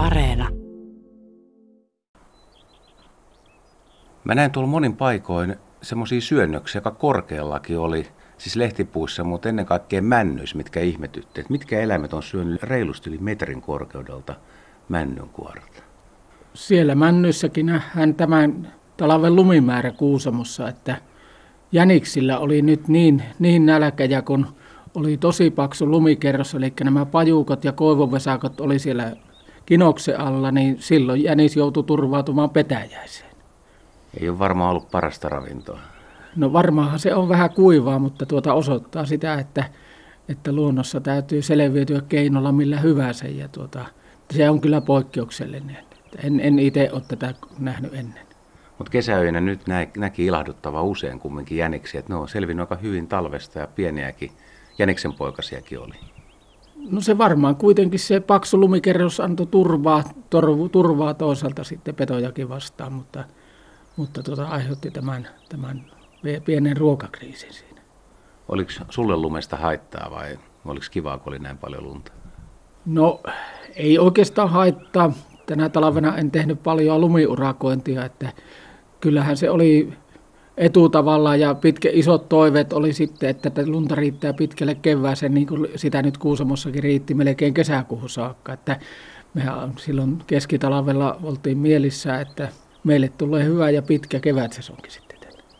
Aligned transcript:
Areena. 0.00 0.48
Mä 4.24 4.34
näin 4.34 4.50
tuolla 4.50 4.70
monin 4.70 4.96
paikoin 4.96 5.56
semmoisia 5.82 6.20
syönnöksiä, 6.20 6.78
joka 6.78 6.90
korkeallakin 6.90 7.78
oli, 7.78 8.06
siis 8.38 8.56
lehtipuissa, 8.56 9.24
mutta 9.24 9.48
ennen 9.48 9.66
kaikkea 9.66 10.02
männyissä, 10.02 10.56
mitkä 10.56 10.80
ihmetytti. 10.80 11.40
Että 11.40 11.52
mitkä 11.52 11.80
eläimet 11.80 12.12
on 12.12 12.22
syönyt 12.22 12.62
reilusti 12.62 13.10
yli 13.10 13.18
metrin 13.18 13.60
korkeudelta 13.60 14.34
männynkuorta. 14.88 15.82
Siellä 16.54 16.94
männyissäkin 16.94 17.66
nähdään 17.66 18.14
tämän 18.14 18.72
talven 18.96 19.36
lumimäärä 19.36 19.90
Kuusamossa, 19.90 20.68
että 20.68 20.96
jäniksillä 21.72 22.38
oli 22.38 22.62
nyt 22.62 22.88
niin, 22.88 23.22
niin 23.38 23.66
nälkäjä, 23.66 24.22
kun 24.22 24.46
oli 24.94 25.16
tosi 25.16 25.50
paksu 25.50 25.90
lumikerros, 25.90 26.54
eli 26.54 26.72
nämä 26.84 27.06
pajuukot 27.06 27.64
ja 27.64 27.72
koivovesakot 27.72 28.60
oli 28.60 28.78
siellä 28.78 29.16
kinoksen 29.70 30.20
alla, 30.20 30.50
niin 30.50 30.76
silloin 30.78 31.22
jänis 31.22 31.56
joutui 31.56 31.84
turvautumaan 31.84 32.50
petäjäiseen. 32.50 33.30
Ei 34.20 34.28
ole 34.28 34.38
varmaan 34.38 34.70
ollut 34.70 34.90
parasta 34.90 35.28
ravintoa. 35.28 35.80
No 36.36 36.52
varmaanhan 36.52 36.98
se 36.98 37.14
on 37.14 37.28
vähän 37.28 37.50
kuivaa, 37.50 37.98
mutta 37.98 38.26
tuota 38.26 38.54
osoittaa 38.54 39.06
sitä, 39.06 39.34
että, 39.34 39.64
että 40.28 40.52
luonnossa 40.52 41.00
täytyy 41.00 41.42
selviytyä 41.42 42.00
keinolla 42.08 42.52
millä 42.52 42.80
hyvänsä. 42.80 43.28
Ja 43.28 43.48
tuota, 43.48 43.84
se 44.30 44.50
on 44.50 44.60
kyllä 44.60 44.80
poikkeuksellinen. 44.80 45.84
En, 46.24 46.40
en 46.40 46.58
itse 46.58 46.90
ole 46.92 47.02
tätä 47.08 47.34
nähnyt 47.58 47.94
ennen. 47.94 48.26
Mutta 48.78 48.90
kesäyönä 48.90 49.40
nyt 49.40 49.66
nä, 49.66 49.86
näki 49.96 50.26
ilahduttava 50.26 50.82
usein 50.82 51.18
kumminkin 51.20 51.58
jäniksiä, 51.58 52.00
että 52.00 52.12
ne 52.12 52.18
on 52.18 52.28
selvinnyt 52.28 52.60
aika 52.60 52.82
hyvin 52.82 53.06
talvesta 53.06 53.58
ja 53.58 53.66
pieniäkin 53.66 54.30
jäniksen 54.78 55.12
poikasiakin 55.12 55.78
oli. 55.78 55.94
No 56.88 57.00
se 57.00 57.18
varmaan 57.18 57.56
kuitenkin 57.56 58.00
se 58.00 58.20
paksu 58.20 58.60
lumikerros 58.60 59.20
antoi 59.20 59.46
turvaa, 59.46 60.04
torvu, 60.30 60.68
turvaa 60.68 61.14
toisaalta 61.14 61.64
sitten 61.64 61.94
petojakin 61.94 62.48
vastaan, 62.48 62.92
mutta, 62.92 63.24
mutta 63.96 64.22
tuota, 64.22 64.48
aiheutti 64.48 64.90
tämän, 64.90 65.28
tämän 65.48 65.84
pienen 66.44 66.76
ruokakriisin 66.76 67.52
siinä. 67.52 67.82
Oliko 68.48 68.70
sulle 68.88 69.16
lumesta 69.16 69.56
haittaa 69.56 70.10
vai 70.10 70.38
oliko 70.64 70.86
kivaa, 70.90 71.18
kun 71.18 71.32
oli 71.32 71.38
näin 71.38 71.58
paljon 71.58 71.84
lunta? 71.84 72.12
No 72.86 73.20
ei 73.76 73.98
oikeastaan 73.98 74.50
haittaa. 74.50 75.12
Tänä 75.46 75.68
talvena 75.68 76.16
en 76.16 76.30
tehnyt 76.30 76.62
paljon 76.62 77.00
lumiurakointia, 77.00 78.04
että 78.04 78.32
kyllähän 79.00 79.36
se 79.36 79.50
oli 79.50 79.92
etutavalla 80.56 81.36
ja 81.36 81.54
pitkä, 81.54 81.88
isot 81.92 82.28
toiveet 82.28 82.72
oli 82.72 82.92
sitten, 82.92 83.28
että 83.28 83.50
lunta 83.66 83.94
riittää 83.94 84.32
pitkälle 84.32 84.74
kevääseen, 84.74 85.34
niin 85.34 85.46
kuin 85.46 85.68
sitä 85.76 86.02
nyt 86.02 86.18
Kuusamossakin 86.18 86.82
riitti 86.82 87.14
melkein 87.14 87.54
kesäkuuhun 87.54 88.10
saakka. 88.10 88.52
Että 88.52 88.80
mehän 89.34 89.72
silloin 89.78 90.18
keskitalvella 90.26 91.20
oltiin 91.22 91.58
mielissä, 91.58 92.20
että 92.20 92.48
meille 92.84 93.08
tulee 93.08 93.44
hyvä 93.44 93.70
ja 93.70 93.82
pitkä 93.82 94.20
kevätsesonkin 94.20 94.92
sitten 94.92 95.10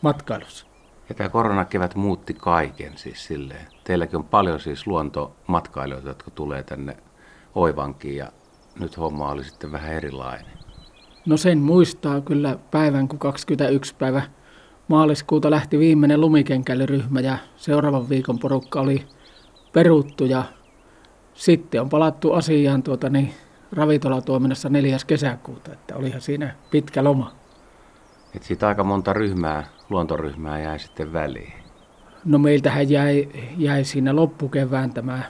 matkailussa. 0.02 0.66
Ja 1.08 1.14
tämä 1.14 1.28
koronakevät 1.28 1.94
muutti 1.94 2.34
kaiken 2.34 2.92
siis 2.98 3.26
silleen. 3.26 3.66
Teilläkin 3.84 4.16
on 4.16 4.24
paljon 4.24 4.60
siis 4.60 4.86
luontomatkailijoita, 4.86 6.08
jotka 6.08 6.30
tulee 6.30 6.62
tänne 6.62 6.96
Oivankiin 7.54 8.16
ja 8.16 8.32
nyt 8.80 8.98
homma 8.98 9.30
oli 9.30 9.44
sitten 9.44 9.72
vähän 9.72 9.92
erilainen. 9.92 10.58
No 11.26 11.36
sen 11.36 11.58
muistaa 11.58 12.20
kyllä 12.20 12.58
päivän, 12.70 13.08
kun 13.08 13.18
21 13.18 13.94
päivä 13.98 14.22
maaliskuuta 14.90 15.50
lähti 15.50 15.78
viimeinen 15.78 16.20
lumikenkäilyryhmä 16.20 17.20
ja 17.20 17.38
seuraavan 17.56 18.08
viikon 18.08 18.38
porukka 18.38 18.80
oli 18.80 19.06
peruttu 19.72 20.24
ja 20.24 20.44
sitten 21.34 21.80
on 21.80 21.88
palattu 21.88 22.32
asiaan 22.32 22.82
tuota, 22.82 23.10
niin 23.10 23.34
ravintolatoiminnassa 23.72 24.68
4. 24.68 24.96
kesäkuuta, 25.06 25.72
että 25.72 25.96
olihan 25.96 26.20
siinä 26.20 26.54
pitkä 26.70 27.04
loma. 27.04 27.32
Et 28.36 28.42
siitä 28.42 28.68
aika 28.68 28.84
monta 28.84 29.12
ryhmää, 29.12 29.64
luontoryhmää 29.90 30.60
jäi 30.60 30.78
sitten 30.78 31.12
väliin. 31.12 31.52
No 32.24 32.38
meiltähän 32.38 32.90
jäi, 32.90 33.28
jäi 33.58 33.84
siinä 33.84 34.16
loppukevään 34.16 34.92
tämä 34.92 35.22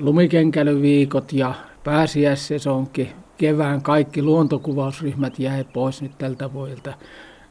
lumikenkäilyviikot 0.00 1.32
ja 1.32 1.54
pääsiäissesonki. 1.84 3.12
Kevään 3.36 3.82
kaikki 3.82 4.22
luontokuvausryhmät 4.22 5.38
jäi 5.38 5.64
pois 5.64 6.02
nyt 6.02 6.18
tältä 6.18 6.52
vuodelta. 6.52 6.94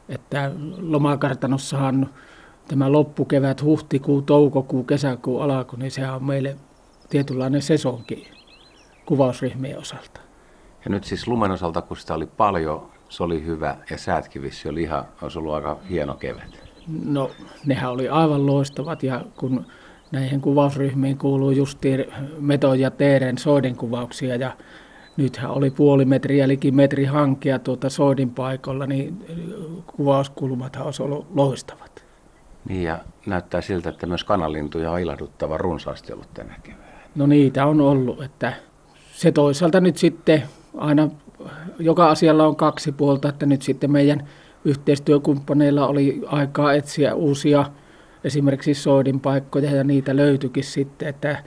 Että 0.08 0.52
lomakartanossahan 0.80 2.08
tämä 2.68 2.92
loppukevät, 2.92 3.62
huhtikuu, 3.62 4.22
toukokuu, 4.22 4.84
kesäkuu, 4.84 5.40
alaku, 5.40 5.76
niin 5.76 5.90
se 5.90 6.10
on 6.10 6.24
meille 6.24 6.56
tietynlainen 7.10 7.62
sesonki 7.62 8.30
kuvausryhmien 9.06 9.78
osalta. 9.78 10.20
Ja 10.84 10.90
nyt 10.90 11.04
siis 11.04 11.28
lumen 11.28 11.50
osalta, 11.50 11.82
kun 11.82 11.96
sitä 11.96 12.14
oli 12.14 12.26
paljon, 12.26 12.90
se 13.08 13.22
oli 13.22 13.44
hyvä 13.44 13.76
ja 13.90 13.98
säätkin 13.98 14.42
vissi 14.42 14.68
oli 14.68 14.82
ihan, 14.82 15.04
olisi 15.22 15.38
ollut 15.38 15.54
aika 15.54 15.78
hieno 15.90 16.14
kevät. 16.14 16.68
No, 17.04 17.30
nehän 17.66 17.90
oli 17.90 18.08
aivan 18.08 18.46
loistavat 18.46 19.02
ja 19.02 19.24
kun 19.36 19.66
näihin 20.12 20.40
kuvausryhmiin 20.40 21.18
kuuluu 21.18 21.50
justiin 21.50 22.04
Meto 22.38 22.74
ja 22.74 22.90
Teeren 22.90 23.38
soidinkuvauksia 23.38 24.36
ja 24.36 24.56
nythän 25.16 25.50
oli 25.50 25.70
puoli 25.70 26.04
metriä, 26.04 26.44
eli 26.44 26.58
metri 26.70 27.04
hankkia 27.04 27.58
tuota 27.58 27.90
soidin 27.90 28.30
paikalla, 28.30 28.86
niin 28.86 29.24
kuvauskulmathan 29.86 30.84
olisi 30.84 31.02
ollut 31.02 31.26
loistavat. 31.34 32.04
Niin 32.68 32.82
ja 32.82 32.98
näyttää 33.26 33.60
siltä, 33.60 33.88
että 33.88 34.06
myös 34.06 34.24
kanalintuja 34.24 34.90
on 34.90 35.00
ilahduttava 35.00 35.58
runsaasti 35.58 36.12
ollut 36.12 36.34
tänä 36.34 36.54
keväänä. 36.62 36.98
No 37.14 37.26
niitä 37.26 37.66
on 37.66 37.80
ollut, 37.80 38.22
että 38.22 38.52
se 39.12 39.32
toisaalta 39.32 39.80
nyt 39.80 39.96
sitten 39.96 40.42
aina 40.76 41.08
joka 41.78 42.10
asialla 42.10 42.46
on 42.46 42.56
kaksi 42.56 42.92
puolta, 42.92 43.28
että 43.28 43.46
nyt 43.46 43.62
sitten 43.62 43.90
meidän 43.90 44.28
yhteistyökumppaneilla 44.64 45.86
oli 45.86 46.22
aikaa 46.26 46.72
etsiä 46.72 47.14
uusia 47.14 47.64
esimerkiksi 48.24 48.74
soidin 48.74 49.20
paikkoja 49.20 49.70
ja 49.70 49.84
niitä 49.84 50.16
löytyikin 50.16 50.64
sitten, 50.64 51.08
että 51.08 51.42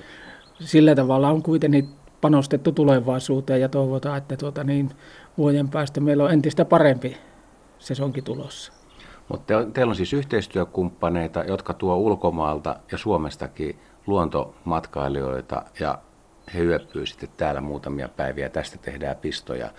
sillä 0.60 0.96
tavalla 0.96 1.30
on 1.30 1.44
kuitenkin 1.44 1.90
panostettu 2.22 2.72
tulevaisuuteen 2.72 3.62
ja 3.62 3.70
toivotaan, 3.70 4.18
että 4.18 4.38
tuota 4.38 4.64
niin, 4.64 4.90
vuoden 5.38 5.70
päästä 5.70 6.00
meillä 6.00 6.24
on 6.24 6.32
entistä 6.32 6.66
parempi 6.66 7.18
sesonkin 7.82 8.24
tulossa. 8.24 8.74
Mutta 9.30 9.46
te, 9.46 9.72
teillä 9.74 9.92
on 9.92 9.96
siis 9.96 10.14
yhteistyökumppaneita, 10.14 11.44
jotka 11.44 11.74
tuo 11.74 11.96
ulkomaalta 11.96 12.76
ja 12.92 12.98
Suomestakin 12.98 13.80
luontomatkailijoita 14.08 15.64
ja 15.80 16.00
he 16.54 16.64
yöpyy 16.64 17.06
sitten 17.06 17.30
täällä 17.38 17.62
muutamia 17.62 18.10
päiviä. 18.10 18.50
Tästä 18.50 18.78
tehdään 18.78 19.16
pistoja 19.18 19.70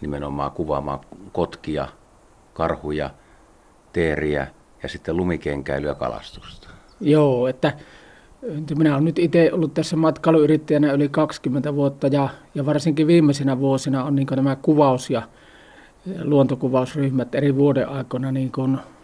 nimenomaan 0.00 0.50
kuvaamaan 0.50 1.00
kotkia, 1.32 1.88
karhuja, 2.54 3.10
teeriä 3.92 4.46
ja 4.82 4.88
sitten 4.88 5.16
lumikenkäilyä 5.16 5.94
kalastusta. 5.94 6.68
Joo, 7.00 7.48
että 7.48 7.72
minä 8.74 8.92
olen 8.92 9.04
nyt 9.04 9.18
itse 9.18 9.50
ollut 9.52 9.74
tässä 9.74 9.96
matkailuyrittäjänä 9.96 10.92
yli 10.92 11.08
20 11.08 11.74
vuotta 11.74 12.06
ja, 12.06 12.28
ja 12.54 12.66
varsinkin 12.66 13.06
viimeisinä 13.06 13.58
vuosina 13.58 14.04
on 14.04 14.14
niin 14.14 14.26
nämä 14.36 14.56
kuvaus- 14.56 15.10
ja 15.10 15.22
luontokuvausryhmät 16.24 17.34
eri 17.34 17.56
vuoden 17.56 17.88
aikoina 17.88 18.32
niin 18.32 18.52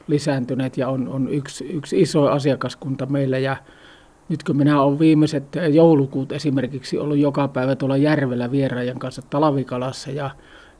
lisääntyneet 0.06 0.76
ja 0.76 0.88
on, 0.88 1.08
on 1.08 1.28
yksi, 1.28 1.64
yksi 1.64 2.00
iso 2.00 2.26
asiakaskunta 2.26 3.06
meillä 3.06 3.38
ja 3.38 3.56
nyt 4.28 4.42
kun 4.42 4.56
minä 4.56 4.82
olen 4.82 4.98
viimeiset 4.98 5.44
joulukuut 5.70 6.32
esimerkiksi 6.32 6.98
ollut 6.98 7.18
joka 7.18 7.48
päivä 7.48 7.76
tuolla 7.76 7.96
järvellä 7.96 8.50
vieraajan 8.50 8.98
kanssa 8.98 9.22
talvikalassa 9.30 10.10
ja 10.10 10.30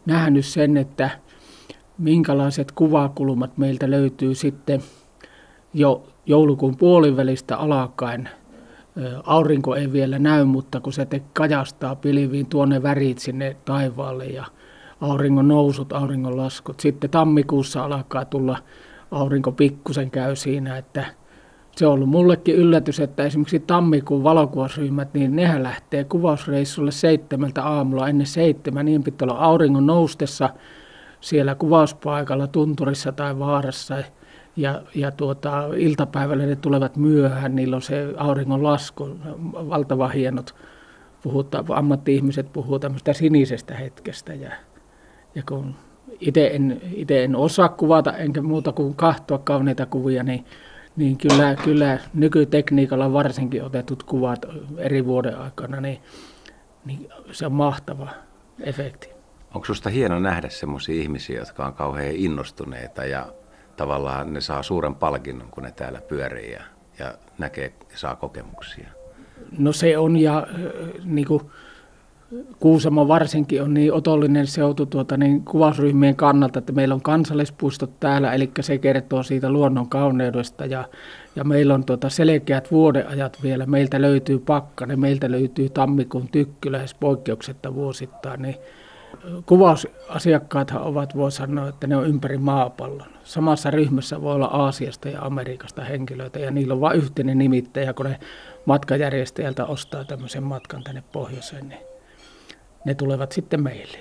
nähnyt 0.06 0.46
sen, 0.46 0.76
että 0.76 1.10
minkälaiset 1.98 2.72
kuvakulmat 2.72 3.58
meiltä 3.58 3.90
löytyy 3.90 4.34
sitten 4.34 4.82
jo 5.74 6.06
joulukuun 6.26 6.76
puolivälistä 6.76 7.56
alkaen. 7.56 8.28
Aurinko 9.24 9.76
ei 9.76 9.92
vielä 9.92 10.18
näy, 10.18 10.44
mutta 10.44 10.80
kun 10.80 10.92
se 10.92 11.06
te 11.06 11.22
kajastaa 11.32 11.96
pilviin 11.96 12.46
tuonne 12.46 12.82
värit 12.82 13.18
sinne 13.18 13.56
taivaalle 13.64 14.26
ja 14.26 14.44
auringon 15.02 15.48
nousut, 15.48 15.92
auringon 15.92 16.36
laskut. 16.36 16.80
Sitten 16.80 17.10
tammikuussa 17.10 17.84
alkaa 17.84 18.24
tulla 18.24 18.58
aurinko 19.10 19.52
pikkusen 19.52 20.10
käy 20.10 20.36
siinä, 20.36 20.76
että 20.76 21.04
se 21.76 21.86
on 21.86 21.92
ollut 21.92 22.08
mullekin 22.08 22.54
yllätys, 22.54 23.00
että 23.00 23.24
esimerkiksi 23.24 23.60
tammikuun 23.60 24.24
valokuvausryhmät, 24.24 25.14
niin 25.14 25.36
nehän 25.36 25.62
lähtee 25.62 26.04
kuvausreissulle 26.04 26.90
seitsemältä 26.90 27.64
aamulla 27.64 28.08
ennen 28.08 28.26
seitsemän, 28.26 28.86
niin 28.86 29.02
pitää 29.02 29.26
olla 29.26 29.38
auringon 29.38 29.86
noustessa 29.86 30.50
siellä 31.20 31.54
kuvauspaikalla 31.54 32.46
tunturissa 32.46 33.12
tai 33.12 33.38
vaarassa. 33.38 34.02
Ja, 34.56 34.82
ja 34.94 35.10
tuota, 35.10 35.68
iltapäivällä 35.76 36.46
ne 36.46 36.56
tulevat 36.56 36.96
myöhään, 36.96 37.56
niillä 37.56 37.76
on 37.76 37.82
se 37.82 38.14
auringon 38.16 38.62
lasku, 38.62 39.08
valtava 39.52 40.08
hienot, 40.08 40.54
puhutaan, 41.22 41.64
ammatti-ihmiset 41.68 42.52
puhuu 42.52 42.78
tämmöistä 42.78 43.12
sinisestä 43.12 43.74
hetkestä. 43.74 44.34
Ja, 44.34 44.50
ja 45.34 45.42
kun 45.48 45.74
itse 46.20 46.46
en, 46.46 46.80
ite 46.94 47.24
en 47.24 47.36
osaa 47.36 47.68
kuvata, 47.68 48.16
enkä 48.16 48.42
muuta 48.42 48.72
kuin 48.72 48.94
kahtoa 48.94 49.38
kauniita 49.38 49.86
kuvia, 49.86 50.22
niin 50.22 50.44
niin 50.96 51.18
kyllä, 51.18 51.56
kyllä 51.64 51.98
nykytekniikalla 52.14 53.12
varsinkin 53.12 53.64
otetut 53.64 54.02
kuvat 54.02 54.46
eri 54.78 55.06
vuoden 55.06 55.38
aikana, 55.38 55.80
niin, 55.80 55.98
niin 56.84 57.08
se 57.32 57.46
on 57.46 57.52
mahtava 57.52 58.08
efekti. 58.60 59.08
Onko 59.54 59.64
sinusta 59.64 59.90
hieno 59.90 60.18
nähdä 60.18 60.48
sellaisia 60.48 61.02
ihmisiä, 61.02 61.38
jotka 61.38 61.66
on 61.66 61.74
kauhean 61.74 62.14
innostuneita 62.14 63.04
ja 63.04 63.26
tavallaan 63.76 64.32
ne 64.32 64.40
saa 64.40 64.62
suuren 64.62 64.94
palkinnon, 64.94 65.48
kun 65.50 65.62
ne 65.62 65.72
täällä 65.72 66.00
pyörii 66.00 66.52
ja, 66.52 66.62
ja 66.98 67.14
näkee 67.38 67.72
ja 67.92 67.98
saa 67.98 68.16
kokemuksia? 68.16 68.88
No 69.58 69.72
se 69.72 69.98
on 69.98 70.16
ja 70.16 70.46
niin 71.04 71.26
kuin 71.26 71.42
Kuusamo 72.60 73.08
varsinkin 73.08 73.62
on 73.62 73.74
niin 73.74 73.92
otollinen 73.92 74.46
seutu 74.46 74.86
tuota, 74.86 75.16
niin 75.16 75.44
kuvausryhmien 75.44 76.16
kannalta, 76.16 76.58
että 76.58 76.72
meillä 76.72 76.94
on 76.94 77.02
kansallispuistot 77.02 78.00
täällä, 78.00 78.32
eli 78.32 78.50
se 78.60 78.78
kertoo 78.78 79.22
siitä 79.22 79.50
luonnon 79.50 79.88
kauneudesta 79.88 80.66
ja, 80.66 80.84
ja 81.36 81.44
meillä 81.44 81.74
on 81.74 81.84
tuota 81.84 82.08
selkeät 82.08 82.70
vuodeajat 82.70 83.38
vielä. 83.42 83.66
Meiltä 83.66 84.00
löytyy 84.00 84.38
pakkane, 84.38 84.96
meiltä 84.96 85.30
löytyy 85.30 85.68
tammikuun 85.68 86.28
tykky 86.28 86.72
lähes 86.72 86.94
poikkeuksetta 86.94 87.74
vuosittain, 87.74 88.42
niin 88.42 88.56
kuvausasiakkaathan 89.46 90.82
ovat, 90.82 91.16
voi 91.16 91.32
sanoa, 91.32 91.68
että 91.68 91.86
ne 91.86 91.96
on 91.96 92.06
ympäri 92.06 92.38
maapallon. 92.38 93.08
Samassa 93.24 93.70
ryhmässä 93.70 94.22
voi 94.22 94.34
olla 94.34 94.46
Aasiasta 94.46 95.08
ja 95.08 95.22
Amerikasta 95.22 95.84
henkilöitä 95.84 96.38
ja 96.38 96.50
niillä 96.50 96.74
on 96.74 96.80
vain 96.80 96.98
yhteinen 96.98 97.38
nimittäjä, 97.38 97.92
kun 97.92 98.06
ne 98.06 98.20
matkajärjestäjältä 98.64 99.64
ostaa 99.64 100.04
tämmöisen 100.04 100.42
matkan 100.42 100.84
tänne 100.84 101.02
pohjoiseen, 101.12 101.68
niin 101.68 101.91
ne 102.84 102.94
tulevat 102.94 103.32
sitten 103.32 103.62
meille. 103.62 103.98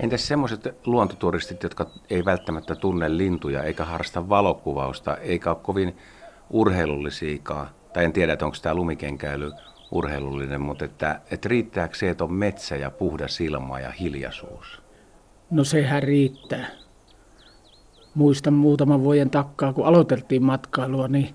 Entäs 0.00 0.28
semmoiset 0.28 0.68
luontoturistit, 0.86 1.62
jotka 1.62 1.90
ei 2.10 2.24
välttämättä 2.24 2.74
tunne 2.74 3.16
lintuja 3.16 3.62
eikä 3.62 3.84
harrasta 3.84 4.28
valokuvausta, 4.28 5.16
eikä 5.16 5.50
ole 5.50 5.58
kovin 5.62 5.96
urheilullisiakaan, 6.50 7.68
tai 7.92 8.04
en 8.04 8.12
tiedä, 8.12 8.32
että 8.32 8.44
onko 8.44 8.56
tämä 8.62 8.74
lumikenkäily 8.74 9.52
urheilullinen, 9.90 10.60
mutta 10.60 10.84
että, 10.84 11.20
että 11.30 11.48
riittääkö 11.48 11.94
se, 11.94 12.10
että 12.10 12.24
on 12.24 12.32
metsä 12.32 12.76
ja 12.76 12.90
puhdas 12.90 13.40
ilma 13.40 13.80
ja 13.80 13.90
hiljaisuus? 13.90 14.82
No 15.50 15.64
sehän 15.64 16.02
riittää. 16.02 16.66
Muistan 18.14 18.54
muutaman 18.54 19.04
vuoden 19.04 19.30
takkaa, 19.30 19.72
kun 19.72 19.86
aloiteltiin 19.86 20.42
matkailua, 20.42 21.08
niin, 21.08 21.34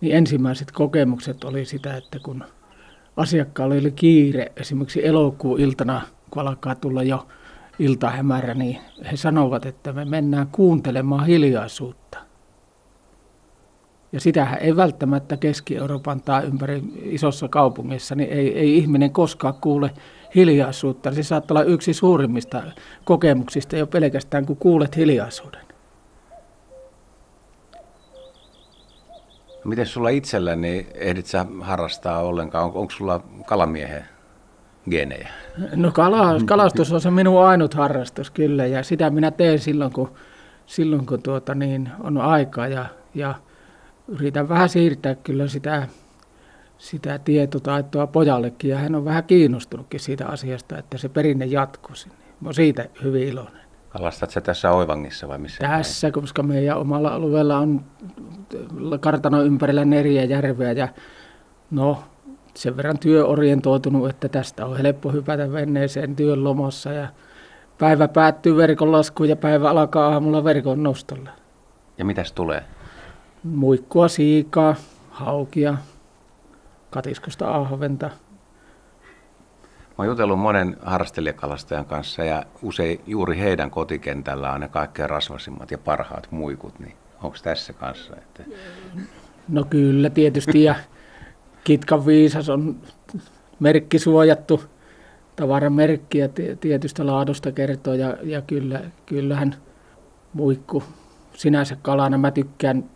niin 0.00 0.16
ensimmäiset 0.16 0.72
kokemukset 0.72 1.44
oli 1.44 1.64
sitä, 1.64 1.96
että 1.96 2.18
kun 2.18 2.44
asiakkaalla 3.16 3.74
oli 3.74 3.90
kiire, 3.90 4.52
esimerkiksi 4.56 5.06
elokuun 5.06 5.60
iltana, 5.60 6.02
kun 6.32 6.48
alkaa 6.48 6.74
tulla 6.74 7.02
jo 7.02 7.26
iltahämärä, 7.78 8.54
niin 8.54 8.78
he 9.10 9.16
sanovat, 9.16 9.66
että 9.66 9.92
me 9.92 10.04
mennään 10.04 10.46
kuuntelemaan 10.52 11.26
hiljaisuutta. 11.26 12.18
Ja 14.12 14.20
sitähän 14.20 14.58
ei 14.58 14.76
välttämättä 14.76 15.36
Keski-Euroopan 15.36 16.20
tai 16.20 16.44
ympäri 16.44 16.82
isossa 17.02 17.48
kaupungissa, 17.48 18.14
niin 18.14 18.30
ei, 18.30 18.58
ei 18.58 18.76
ihminen 18.76 19.10
koskaan 19.10 19.54
kuule 19.54 19.90
hiljaisuutta. 20.34 21.12
Se 21.12 21.22
saattaa 21.22 21.54
olla 21.54 21.64
yksi 21.64 21.94
suurimmista 21.94 22.62
kokemuksista 23.04 23.76
jo 23.76 23.86
pelkästään, 23.86 24.46
kun 24.46 24.56
kuulet 24.56 24.96
hiljaisuuden. 24.96 25.66
Miten 29.64 29.86
sulla 29.86 30.08
itsellä, 30.08 30.56
niin 30.56 30.86
ehdit 30.94 31.26
sä 31.26 31.46
harrastaa 31.60 32.18
ollenkaan? 32.18 32.64
On, 32.64 32.72
onko 32.74 32.90
sulla 32.90 33.20
kalamiehen 33.46 34.11
genejä? 34.90 35.28
No 35.76 35.92
kala, 35.92 36.40
kalastus 36.44 36.92
on 36.92 37.00
se 37.00 37.10
minun 37.10 37.44
ainut 37.44 37.74
harrastus 37.74 38.30
kyllä 38.30 38.66
ja 38.66 38.82
sitä 38.82 39.10
minä 39.10 39.30
teen 39.30 39.58
silloin, 39.58 39.92
kun, 39.92 40.12
silloin, 40.66 41.06
kun 41.06 41.22
tuota, 41.22 41.54
niin 41.54 41.88
on 42.00 42.18
aikaa 42.18 42.68
ja, 42.68 42.86
ja 43.14 43.34
yritän 44.08 44.48
vähän 44.48 44.68
siirtää 44.68 45.14
kyllä 45.14 45.48
sitä, 45.48 45.88
sitä 46.78 47.18
tietotaitoa 47.18 48.06
pojallekin 48.06 48.70
ja 48.70 48.78
hän 48.78 48.94
on 48.94 49.04
vähän 49.04 49.24
kiinnostunutkin 49.24 50.00
siitä 50.00 50.26
asiasta, 50.26 50.78
että 50.78 50.98
se 50.98 51.08
perinne 51.08 51.46
jatkuisi. 51.46 52.08
Mä 52.08 52.14
olen 52.46 52.54
siitä 52.54 52.86
hyvin 53.02 53.28
iloinen. 53.28 53.62
Kalastat 53.88 54.30
sä 54.30 54.40
tässä 54.40 54.70
Oivangissa 54.70 55.28
vai 55.28 55.38
missä? 55.38 55.58
Tässä, 55.60 56.06
päin? 56.06 56.12
koska 56.12 56.42
meidän 56.42 56.78
omalla 56.78 57.08
alueella 57.08 57.58
on 57.58 57.84
kartano 59.00 59.42
ympärillä 59.42 59.84
neljä 59.84 60.24
järveä 60.24 60.72
ja 60.72 60.88
no 61.70 62.04
sen 62.54 62.76
verran 62.76 62.98
työorientoitunut, 62.98 64.10
että 64.10 64.28
tästä 64.28 64.66
on 64.66 64.76
helppo 64.76 65.12
hypätä 65.12 65.52
veneeseen 65.52 66.16
työn 66.16 66.44
lomassa 66.44 66.92
ja 66.92 67.08
päivä 67.78 68.08
päättyy 68.08 68.56
verkon 68.56 68.92
laskuun 68.92 69.28
ja 69.28 69.36
päivä 69.36 69.70
alkaa 69.70 70.12
aamulla 70.12 70.44
verkon 70.44 70.82
nostolla. 70.82 71.30
Ja 71.98 72.04
mitäs 72.04 72.32
tulee? 72.32 72.64
Muikkua, 73.42 74.08
siikaa, 74.08 74.74
haukia, 75.10 75.74
katiskosta 76.90 77.54
ahventa. 77.54 78.06
Mä 78.06 79.94
oon 79.98 80.06
jutellut 80.06 80.38
monen 80.38 80.76
harrastelijakalastajan 80.82 81.84
kanssa 81.84 82.24
ja 82.24 82.44
usein 82.62 83.00
juuri 83.06 83.38
heidän 83.38 83.70
kotikentällä 83.70 84.52
on 84.52 84.60
ne 84.60 84.68
kaikkein 84.68 85.10
rasvasimmat 85.10 85.70
ja 85.70 85.78
parhaat 85.78 86.28
muikut, 86.30 86.78
niin 86.78 86.96
onko 87.22 87.36
tässä 87.42 87.72
kanssa? 87.72 88.16
Että... 88.16 88.44
No 89.48 89.64
kyllä 89.64 90.10
tietysti 90.10 90.64
ja 90.64 90.74
Kitkan 91.64 92.06
viisas 92.06 92.48
on 92.48 92.76
merkki 93.60 93.98
suojattu 93.98 94.62
tavaramerkki 95.36 96.18
ja 96.18 96.28
tietystä 96.60 97.06
laadusta 97.06 97.52
kertoo 97.52 97.94
ja, 97.94 98.16
ja 98.22 98.42
kyllä, 98.42 98.80
kyllähän 99.06 99.54
muikku 100.32 100.82
sinänsä 101.34 101.76
kalana 101.82 102.18
mä 102.18 102.30
tykkään 102.30 102.90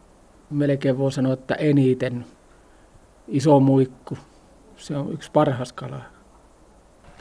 melkein 0.51 0.99
voi 0.99 1.13
sanoa, 1.13 1.33
että 1.33 1.55
eniten 1.55 2.25
iso 3.29 3.61
muikku. 3.61 4.19
Se 4.77 4.97
on 4.97 5.13
yksi 5.13 5.31
parhas 5.31 5.73
kala. 5.73 6.01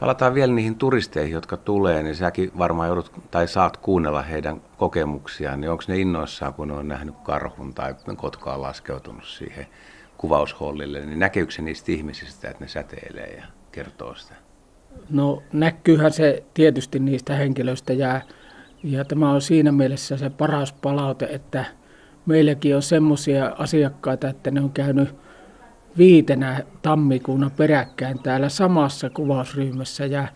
Palataan 0.00 0.34
vielä 0.34 0.52
niihin 0.52 0.74
turisteihin, 0.74 1.32
jotka 1.32 1.56
tulee, 1.56 2.02
niin 2.02 2.16
säkin 2.16 2.52
varmaan 2.58 2.88
joudut 2.88 3.12
tai 3.30 3.48
saat 3.48 3.76
kuunnella 3.76 4.22
heidän 4.22 4.62
kokemuksiaan. 4.78 5.60
Niin 5.60 5.70
onko 5.70 5.84
ne 5.88 5.98
innoissaan, 5.98 6.54
kun 6.54 6.68
ne 6.68 6.74
on 6.74 6.88
nähnyt 6.88 7.14
karhun 7.22 7.74
tai 7.74 7.94
kotka 8.16 8.54
on 8.54 8.62
laskeutunut 8.62 9.24
siihen 9.24 9.66
kuvaushollille, 10.18 11.06
niin 11.06 11.18
näkeekö 11.18 11.52
se 11.52 11.62
niistä 11.62 11.92
ihmisistä, 11.92 12.50
että 12.50 12.64
ne 12.64 12.68
säteilee 12.68 13.36
ja 13.36 13.44
kertoo 13.72 14.14
sitä? 14.14 14.34
No 15.10 15.42
näkyyhän 15.52 16.12
se 16.12 16.44
tietysti 16.54 16.98
niistä 16.98 17.34
henkilöistä 17.34 17.92
ja, 17.92 18.20
ja 18.82 19.04
tämä 19.04 19.30
on 19.30 19.42
siinä 19.42 19.72
mielessä 19.72 20.16
se 20.16 20.30
paras 20.30 20.72
palaute, 20.72 21.28
että 21.30 21.64
meilläkin 22.26 22.76
on 22.76 22.82
semmoisia 22.82 23.54
asiakkaita, 23.58 24.28
että 24.28 24.50
ne 24.50 24.60
on 24.60 24.70
käynyt 24.70 25.14
viitenä 25.98 26.60
tammikuuna 26.82 27.50
peräkkäin 27.50 28.18
täällä 28.18 28.48
samassa 28.48 29.10
kuvausryhmässä 29.10 30.06
ja 30.06 30.28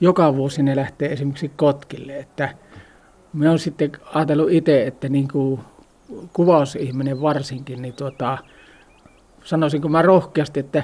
joka 0.00 0.36
vuosi 0.36 0.62
ne 0.62 0.76
lähtee 0.76 1.12
esimerkiksi 1.12 1.48
Kotkille. 1.56 2.18
Että 2.18 2.54
me 3.32 3.50
on 3.50 3.58
sitten 3.58 3.92
ajatellut 4.14 4.50
itse, 4.50 4.86
että 4.86 5.08
niin 5.08 5.28
kuin 5.28 5.60
kuvausihminen 6.32 7.22
varsinkin, 7.22 7.82
niin 7.82 7.94
tuota, 7.94 8.38
sanoisinko 9.48 9.88
mä 9.88 10.02
rohkeasti, 10.02 10.60
että 10.60 10.82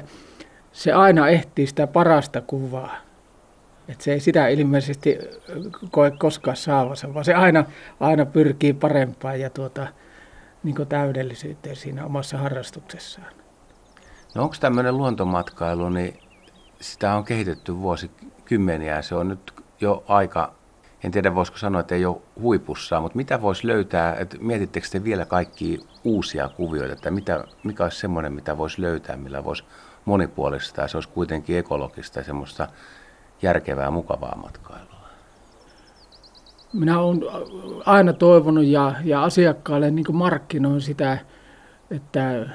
se 0.73 0.93
aina 0.93 1.29
ehtii 1.29 1.67
sitä 1.67 1.87
parasta 1.87 2.41
kuvaa. 2.41 2.97
Että 3.89 4.05
se 4.05 4.13
ei 4.13 4.21
sitä 4.21 4.49
ilmeisesti 4.49 5.19
koe 5.91 6.11
koskaan 6.11 6.57
saavansa, 6.57 7.15
vaan 7.15 7.25
se 7.25 7.35
aina, 7.35 7.65
aina 8.01 8.27
pyrkii 8.27 8.73
parempaan 8.73 9.41
ja 9.41 9.51
tuota, 9.51 9.87
niin 10.63 10.87
täydellisyyteen 10.89 11.77
siinä 11.77 12.05
omassa 12.05 12.39
harrastuksessaan. 12.39 13.33
No 14.35 14.43
onko 14.43 14.57
tämmöinen 14.61 14.97
luontomatkailu, 14.97 15.89
niin 15.89 16.19
sitä 16.81 17.15
on 17.15 17.25
kehitetty 17.25 17.79
vuosikymmeniä. 17.79 19.03
Se 19.03 19.15
on 19.15 19.29
nyt 19.29 19.55
jo 19.81 20.05
aika, 20.09 20.55
en 21.05 21.11
tiedä 21.11 21.35
voisiko 21.35 21.59
sanoa, 21.59 21.81
että 21.81 21.95
ei 21.95 22.07
ole 22.07 22.17
huipussaan, 22.41 23.03
mutta 23.03 23.17
mitä 23.17 23.43
voisi 23.43 23.67
löytää, 23.67 24.15
että 24.15 24.37
mietittekö 24.41 24.87
te 24.91 25.05
vielä 25.05 25.25
kaikki 25.25 25.81
uusia 26.05 26.49
kuvioita, 26.49 26.93
että 26.93 27.11
mitä, 27.11 27.45
mikä 27.65 27.83
olisi 27.85 27.99
semmoinen, 27.99 28.33
mitä 28.33 28.59
voisi 28.59 28.83
löytää, 28.83 29.17
millä 29.17 29.45
voisi 29.45 29.65
monipuolista 30.05 30.81
ja 30.81 30.89
se 30.89 30.97
olisi 30.97 31.09
kuitenkin 31.09 31.59
ekologista 31.59 32.21
ja 32.21 32.25
semmoista 32.25 32.69
järkevää, 33.43 33.91
mukavaa 33.91 34.39
matkailua? 34.43 35.09
Minä 36.73 37.01
olen 37.01 37.21
aina 37.87 38.13
toivonut 38.13 38.65
ja, 38.65 38.95
ja 39.05 39.23
asiakkaalle 39.23 39.91
niin 39.91 40.07
markkinoin 40.13 40.81
sitä, 40.81 41.19
että 41.91 42.49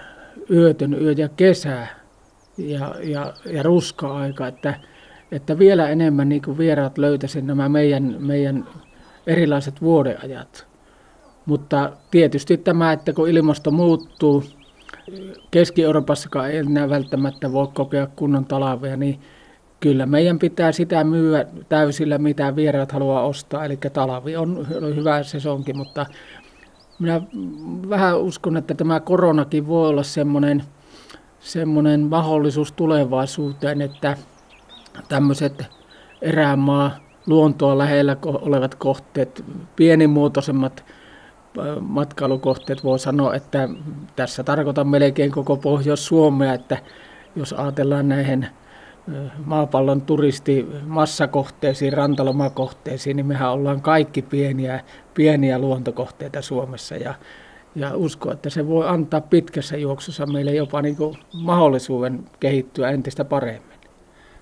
yötön 0.51 0.94
yö 0.94 1.12
ja 1.12 1.29
kesä 1.29 1.88
ja, 2.58 2.96
ja, 3.03 3.34
ja 3.46 3.63
ruska-aika, 3.63 4.48
että, 4.48 4.74
että 5.31 5.59
vielä 5.59 5.89
enemmän 5.89 6.29
niin 6.29 6.41
kuin 6.41 6.57
vieraat 6.57 6.98
löytäisivät 6.98 7.45
nämä 7.45 7.69
meidän, 7.69 8.15
meidän 8.19 8.67
erilaiset 9.27 9.81
vuodeajat. 9.81 10.67
Mutta 11.45 11.91
tietysti 12.12 12.57
tämä, 12.57 12.91
että 12.91 13.13
kun 13.13 13.29
ilmasto 13.29 13.71
muuttuu, 13.71 14.43
Keski-Euroopassakaan 15.51 16.51
ei 16.51 16.57
enää 16.57 16.89
välttämättä 16.89 17.51
voi 17.51 17.67
kokea 17.74 18.07
kunnon 18.15 18.45
talvea, 18.45 18.98
niin 18.98 19.19
kyllä 19.79 20.05
meidän 20.05 20.39
pitää 20.39 20.71
sitä 20.71 21.03
myyä 21.03 21.45
täysillä, 21.69 22.17
mitä 22.17 22.55
vieraat 22.55 22.91
haluaa 22.91 23.25
ostaa. 23.25 23.65
Eli 23.65 23.77
talvi 23.77 24.36
on 24.38 24.67
hyvä 24.95 25.24
sesonkin, 25.24 25.77
mutta 25.77 26.05
minä 27.00 27.21
vähän 27.89 28.19
uskon, 28.19 28.57
että 28.57 28.74
tämä 28.74 29.00
koronakin 29.00 29.67
voi 29.67 29.89
olla 29.89 30.03
semmoinen, 30.03 30.63
semmoinen 31.39 32.01
mahdollisuus 32.01 32.71
tulevaisuuteen, 32.71 33.81
että 33.81 34.17
tämmöiset 35.08 35.65
erämaa 36.22 36.91
luontoa 37.27 37.77
lähellä 37.77 38.18
olevat 38.24 38.75
kohteet, 38.75 39.46
pienimuotoisemmat 39.75 40.84
matkailukohteet, 41.79 42.84
voi 42.84 43.00
sanoa, 43.00 43.36
että 43.36 43.70
tässä 44.15 44.44
tarkoitan 44.44 44.88
melkein 44.88 45.32
koko 45.32 45.58
Pohjois-Suomea, 45.58 46.53
että 46.53 46.77
jos 47.36 47.53
ajatellaan 47.53 48.10
näihin 48.10 48.48
maapallon 49.46 50.01
turistimassakohteisiin, 50.01 51.94
rantalomakohteisiin, 51.94 53.15
niin 53.15 53.25
mehän 53.25 53.51
ollaan 53.51 53.82
kaikki 53.82 54.22
pieniä, 54.22 54.84
pieniä 55.13 55.60
luontokohteita 55.60 56.41
Suomessa 56.41 56.96
ja, 56.96 57.13
ja 57.75 57.96
usko, 57.96 58.32
että 58.32 58.50
se 58.50 58.68
voi 58.68 58.88
antaa 58.88 59.22
pitkässä 59.22 59.77
juoksussa 59.77 60.25
meille 60.25 60.53
jopa 60.53 60.82
niin 60.82 60.98
mahdollisuuden 61.34 62.25
kehittyä 62.39 62.89
entistä 62.89 63.25
paremmin. 63.25 63.78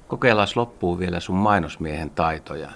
Kokeillaan 0.07 0.47
loppuun 0.55 0.99
vielä 0.99 1.19
sun 1.19 1.35
mainosmiehen 1.35 2.09
taitoja. 2.09 2.69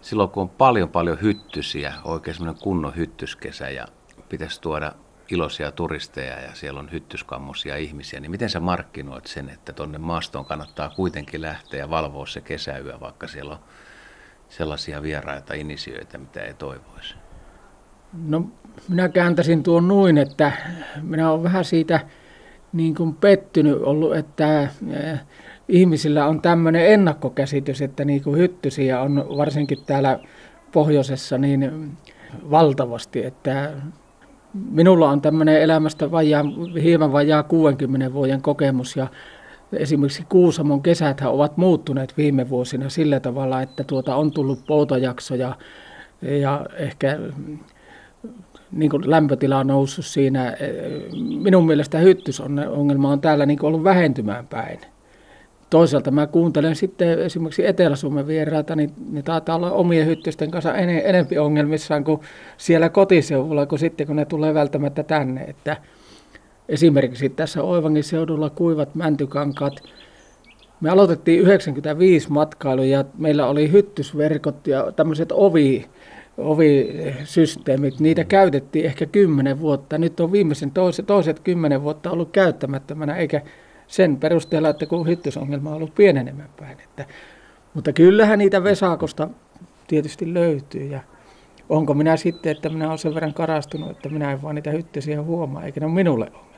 Silloin 0.00 0.30
kun 0.30 0.42
on 0.42 0.48
paljon 0.48 0.88
paljon 0.88 1.18
hyttysiä, 1.22 1.94
oikein 2.04 2.34
semmoinen 2.34 2.62
kunnon 2.62 2.96
hyttyskesä 2.96 3.70
ja 3.70 3.86
pitäisi 4.28 4.60
tuoda 4.60 4.92
iloisia 5.30 5.72
turisteja 5.72 6.40
ja 6.40 6.54
siellä 6.54 6.80
on 6.80 6.92
hyttyskammosia 6.92 7.76
ihmisiä, 7.76 8.20
niin 8.20 8.30
miten 8.30 8.50
sä 8.50 8.60
markkinoit 8.60 9.26
sen, 9.26 9.48
että 9.48 9.72
tonne 9.72 9.98
maastoon 9.98 10.44
kannattaa 10.44 10.88
kuitenkin 10.88 11.42
lähteä 11.42 11.80
ja 11.80 11.90
valvoa 11.90 12.26
se 12.26 12.40
kesäyö, 12.40 13.00
vaikka 13.00 13.26
siellä 13.26 13.52
on 13.52 13.60
sellaisia 14.48 15.02
vieraita 15.02 15.54
inisioita, 15.54 16.18
mitä 16.18 16.42
ei 16.42 16.54
toivoisi? 16.54 17.14
No 18.26 18.46
minä 18.88 19.08
kääntäisin 19.08 19.62
tuon 19.62 19.88
noin, 19.88 20.18
että 20.18 20.52
minä 21.02 21.30
olen 21.30 21.42
vähän 21.42 21.64
siitä 21.64 22.00
niin 22.72 22.94
kuin 22.94 23.14
pettynyt 23.14 23.82
ollut, 23.82 24.16
että 24.16 24.62
eh, 24.62 25.20
ihmisillä 25.68 26.26
on 26.26 26.40
tämmöinen 26.40 26.92
ennakkokäsitys, 26.92 27.82
että 27.82 28.04
niin 28.04 28.22
kuin 28.22 28.38
hyttysiä 28.38 29.00
on 29.00 29.26
varsinkin 29.36 29.78
täällä 29.86 30.18
pohjoisessa 30.72 31.38
niin 31.38 31.90
valtavasti, 32.50 33.24
että 33.24 33.72
minulla 34.70 35.10
on 35.10 35.20
tämmöinen 35.20 35.62
elämästä 35.62 36.10
vajaa, 36.10 36.44
hieman 36.82 37.12
vajaa 37.12 37.42
60 37.42 38.12
vuoden 38.12 38.42
kokemus 38.42 38.96
ja 38.96 39.06
esimerkiksi 39.72 40.24
Kuusamon 40.28 40.82
kesät 40.82 41.20
ovat 41.24 41.56
muuttuneet 41.56 42.16
viime 42.16 42.48
vuosina 42.48 42.88
sillä 42.88 43.20
tavalla, 43.20 43.62
että 43.62 43.84
tuota 43.84 44.16
on 44.16 44.30
tullut 44.30 44.66
poutojaksoja 44.66 45.56
ja 46.22 46.66
ehkä 46.76 47.18
niin 48.72 48.90
kuin 48.90 49.10
lämpötila 49.10 49.58
on 49.58 49.66
noussut 49.66 50.04
siinä. 50.04 50.56
Minun 51.42 51.66
mielestä 51.66 51.98
hyttysongelma 51.98 53.10
on 53.10 53.20
täällä 53.20 53.46
niin 53.46 53.58
kuin 53.58 53.68
ollut 53.68 53.84
vähentymään 53.84 54.46
päin 54.46 54.78
toisaalta 55.70 56.10
mä 56.10 56.26
kuuntelen 56.26 56.76
sitten 56.76 57.18
esimerkiksi 57.18 57.66
Etelä-Suomen 57.66 58.26
vieraita, 58.26 58.76
niin 58.76 58.90
ne 59.10 59.22
taitaa 59.22 59.56
olla 59.56 59.70
omien 59.70 60.06
hyttysten 60.06 60.50
kanssa 60.50 60.74
en, 60.74 60.88
enempi 60.88 61.38
ongelmissaan 61.38 62.04
kuin 62.04 62.20
siellä 62.56 62.88
kotiseudulla, 62.88 63.66
kuin 63.66 63.78
sitten 63.78 64.06
kun 64.06 64.16
ne 64.16 64.24
tulee 64.24 64.54
välttämättä 64.54 65.02
tänne. 65.02 65.40
Että 65.40 65.76
esimerkiksi 66.68 67.28
tässä 67.28 67.62
Oivangin 67.62 68.04
seudulla 68.04 68.50
kuivat 68.50 68.94
mäntykankat, 68.94 69.82
me 70.80 70.90
aloitettiin 70.90 71.40
95 71.40 72.30
matkailu 72.30 72.82
ja 72.82 73.04
meillä 73.18 73.46
oli 73.46 73.72
hyttysverkot 73.72 74.66
ja 74.66 74.92
tämmöiset 74.92 75.32
ovi, 75.32 75.86
ovisysteemit, 76.38 78.00
niitä 78.00 78.24
käytettiin 78.24 78.84
ehkä 78.84 79.06
kymmenen 79.06 79.60
vuotta. 79.60 79.98
Nyt 79.98 80.20
on 80.20 80.32
viimeisen 80.32 80.70
toiset, 80.70 81.06
toiset 81.06 81.40
kymmenen 81.40 81.82
vuotta 81.82 82.10
ollut 82.10 82.30
käyttämättömänä, 82.32 83.16
eikä 83.16 83.42
sen 83.88 84.16
perusteella, 84.16 84.68
että 84.68 84.86
kun 84.86 85.08
hyttysongelma 85.08 85.70
on 85.70 85.76
ollut 85.76 85.94
pienenemään 85.94 86.50
päin. 86.60 86.80
Että, 86.80 87.04
mutta 87.74 87.92
kyllähän 87.92 88.38
niitä 88.38 88.64
Vesakosta 88.64 89.28
tietysti 89.86 90.34
löytyy 90.34 90.86
ja 90.86 91.00
onko 91.68 91.94
minä 91.94 92.16
sitten, 92.16 92.52
että 92.52 92.68
minä 92.68 92.86
olen 92.86 92.98
sen 92.98 93.14
verran 93.14 93.34
karastunut, 93.34 93.90
että 93.90 94.08
minä 94.08 94.32
en 94.32 94.42
vaan 94.42 94.54
niitä 94.54 94.70
hyttysiä 94.70 95.22
huomaa, 95.22 95.64
eikä 95.64 95.80
ne 95.80 95.86
ole 95.86 95.94
minulle 95.94 96.24
ongelma. 96.24 96.56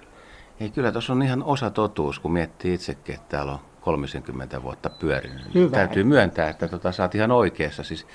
Ei, 0.60 0.70
kyllä 0.70 0.92
tuossa 0.92 1.12
on 1.12 1.22
ihan 1.22 1.42
osa 1.42 1.70
totuus, 1.70 2.18
kun 2.18 2.32
miettii 2.32 2.74
itsekin, 2.74 3.14
että 3.14 3.26
täällä 3.28 3.52
on 3.52 3.58
30 3.80 4.62
vuotta 4.62 4.90
pyörinyt. 4.90 5.54
Hyvä. 5.54 5.76
Täytyy 5.76 6.04
myöntää, 6.04 6.48
että 6.48 6.68
tota, 6.68 6.92
sä 6.92 7.02
oot 7.02 7.14
ihan 7.14 7.30
oikeassa. 7.30 7.82
Siis 7.82 8.06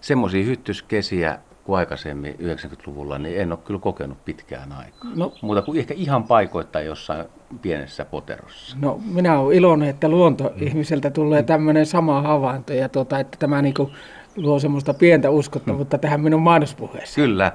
semmoisia 0.00 0.44
hyttyskesiä 0.44 1.38
kuin 1.70 1.78
aikaisemmin 1.78 2.34
90-luvulla, 2.34 3.18
niin 3.18 3.40
en 3.40 3.52
ole 3.52 3.58
kyllä 3.64 3.80
kokenut 3.80 4.24
pitkään 4.24 4.72
aikaa. 4.72 5.10
No, 5.16 5.32
Muuta 5.42 5.62
kuin 5.62 5.78
ehkä 5.78 5.94
ihan 5.94 6.24
paikoittain 6.24 6.86
jossain 6.86 7.24
pienessä 7.62 8.04
poterossa. 8.04 8.76
No 8.80 9.00
minä 9.04 9.38
olen 9.38 9.56
iloinen, 9.56 9.88
että 9.88 10.08
luontoihmiseltä 10.08 11.10
tulee 11.10 11.42
tämmöinen 11.42 11.86
sama 11.86 12.22
havainto 12.22 12.72
ja 12.72 12.88
tuota, 12.88 13.18
että 13.18 13.36
tämä 13.38 13.62
niinku 13.62 13.90
luo 14.36 14.58
semmoista 14.58 14.94
pientä 14.94 15.30
uskottavuutta 15.30 15.96
hmm. 15.96 16.00
tähän 16.00 16.20
minun 16.20 16.42
mainospuheeseen. 16.42 17.28
Kyllä, 17.28 17.52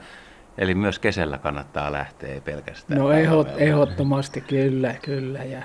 eli 0.58 0.76
myös 0.76 1.00
kesällä 1.00 1.38
kannattaa 1.38 1.92
lähteä, 1.92 2.34
ei 2.34 2.42
pelkästään. 2.42 3.00
No 3.00 3.12
ehdot, 3.12 3.48
ehdottomasti, 3.58 4.42
kyllä, 4.42 4.96
kyllä. 5.02 5.44
Ja 5.44 5.64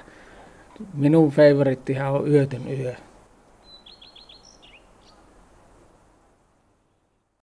minun 0.95 1.31
favorittihan 1.31 2.13
on 2.13 2.29
yötön 2.29 2.63
yö. 2.81 2.95